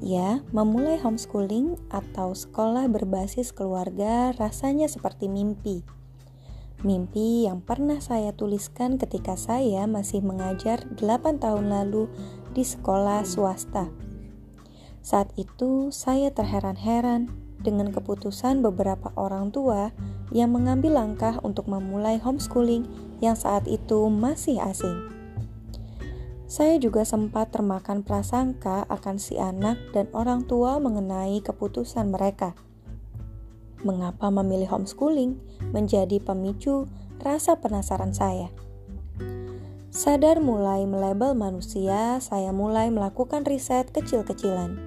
[0.00, 5.82] Ya, memulai homeschooling atau sekolah berbasis keluarga rasanya seperti mimpi.
[6.86, 12.06] Mimpi yang pernah saya tuliskan ketika saya masih mengajar 8 tahun lalu
[12.54, 13.90] di sekolah swasta.
[15.02, 19.90] Saat itu saya terheran-heran dengan keputusan beberapa orang tua
[20.30, 22.86] yang mengambil langkah untuk memulai homeschooling
[23.18, 25.17] yang saat itu masih asing.
[26.48, 32.56] Saya juga sempat termakan prasangka akan si anak dan orang tua mengenai keputusan mereka.
[33.84, 35.36] Mengapa memilih homeschooling
[35.76, 36.88] menjadi pemicu
[37.20, 38.48] rasa penasaran saya?
[39.92, 44.80] Sadar mulai melabel manusia, saya mulai melakukan riset kecil-kecilan.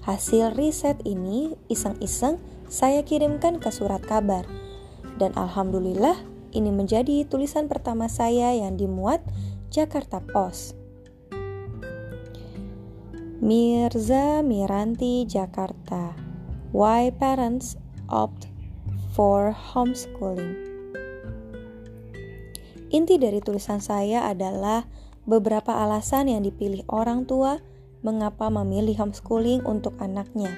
[0.00, 2.40] Hasil riset ini iseng-iseng
[2.72, 4.48] saya kirimkan ke surat kabar.
[5.20, 6.16] Dan alhamdulillah
[6.56, 9.20] ini menjadi tulisan pertama saya yang dimuat
[9.68, 10.85] Jakarta Post.
[13.46, 16.18] Mirza Miranti, Jakarta.
[16.74, 17.78] Why parents
[18.10, 18.50] opt
[19.14, 20.58] for homeschooling?
[22.90, 24.90] Inti dari tulisan saya adalah
[25.30, 27.62] beberapa alasan yang dipilih orang tua
[28.02, 30.50] mengapa memilih homeschooling untuk anaknya.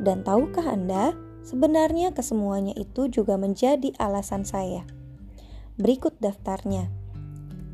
[0.00, 1.12] Dan tahukah Anda,
[1.44, 4.88] sebenarnya kesemuanya itu juga menjadi alasan saya.
[5.76, 6.88] Berikut daftarnya.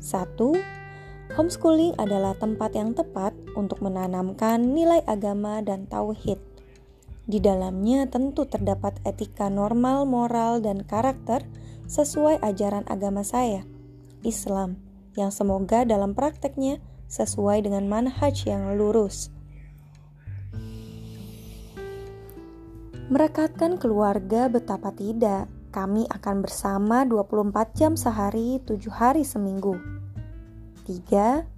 [0.03, 0.35] 1
[1.39, 6.37] Homeschooling adalah tempat yang tepat untuk menanamkan nilai agama dan tauhid.
[7.25, 11.41] Di dalamnya tentu terdapat etika normal, moral, dan karakter
[11.89, 13.65] sesuai ajaran agama saya,
[14.21, 14.77] Islam,
[15.17, 16.77] yang semoga dalam prakteknya
[17.09, 19.33] sesuai dengan manhaj yang lurus.
[23.09, 29.95] Merekatkan keluarga betapa tidak, kami akan bersama 24 jam sehari, 7 hari seminggu
[30.85, 31.49] Ketiga,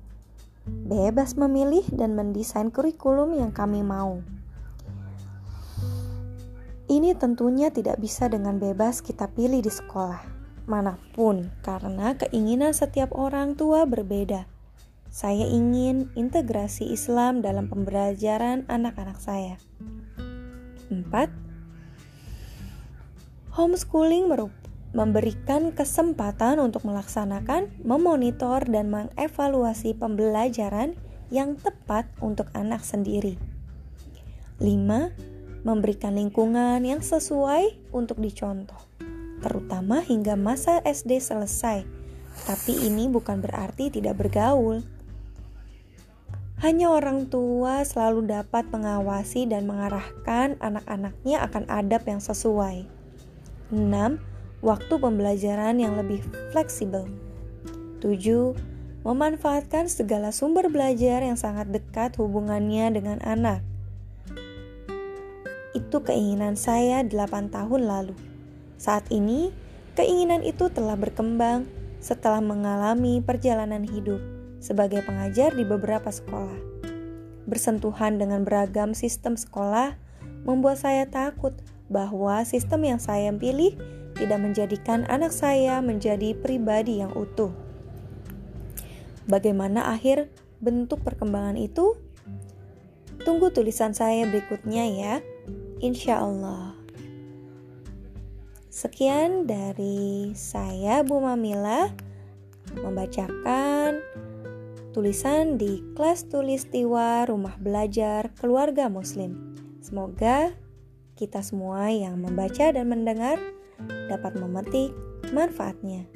[0.68, 4.20] bebas memilih dan mendesain kurikulum yang kami mau.
[6.88, 13.16] Ini tentunya tidak bisa dengan bebas kita pilih di sekolah mana pun karena keinginan setiap
[13.16, 14.46] orang tua berbeda.
[15.08, 19.56] Saya ingin integrasi Islam dalam pembelajaran anak-anak saya.
[20.92, 21.08] 4.
[23.56, 30.96] Homeschooling merupakan memberikan kesempatan untuk melaksanakan, memonitor, dan mengevaluasi pembelajaran
[31.28, 33.36] yang tepat untuk anak sendiri.
[34.64, 35.68] 5.
[35.68, 38.80] Memberikan lingkungan yang sesuai untuk dicontoh,
[39.44, 41.84] terutama hingga masa SD selesai.
[42.48, 44.86] Tapi ini bukan berarti tidak bergaul.
[46.58, 52.90] Hanya orang tua selalu dapat mengawasi dan mengarahkan anak-anaknya akan adab yang sesuai.
[53.70, 56.24] 6 waktu pembelajaran yang lebih
[56.54, 57.06] fleksibel.
[58.02, 58.58] 7.
[59.06, 63.64] Memanfaatkan segala sumber belajar yang sangat dekat hubungannya dengan anak.
[65.78, 68.16] Itu keinginan saya 8 tahun lalu.
[68.78, 69.54] Saat ini,
[69.96, 71.66] keinginan itu telah berkembang
[72.04, 74.22] setelah mengalami perjalanan hidup
[74.58, 76.58] sebagai pengajar di beberapa sekolah.
[77.48, 79.96] Bersentuhan dengan beragam sistem sekolah
[80.44, 81.56] membuat saya takut
[81.88, 83.80] bahwa sistem yang saya pilih
[84.18, 87.54] tidak menjadikan anak saya menjadi pribadi yang utuh.
[89.30, 91.94] Bagaimana akhir bentuk perkembangan itu?
[93.22, 95.14] Tunggu tulisan saya berikutnya ya.
[95.78, 96.74] Insya Allah.
[98.74, 101.90] Sekian dari saya Bu Mamila
[102.78, 104.02] membacakan
[104.94, 109.58] tulisan di kelas tulis tiwa rumah belajar keluarga muslim.
[109.82, 110.54] Semoga
[111.18, 113.42] kita semua yang membaca dan mendengar
[114.10, 114.92] dapat memetik
[115.32, 116.08] manfaatnya.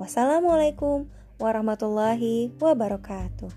[0.00, 1.06] Wassalamualaikum
[1.38, 3.52] warahmatullahi wabarakatuh.